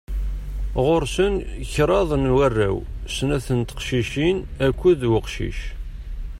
[0.85, 1.33] Ɣur-sen
[1.71, 2.77] kraḍ n warraw:
[3.15, 5.59] snat n teqcicin akked uqcic.